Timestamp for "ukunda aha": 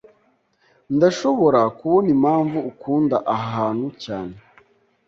2.71-3.47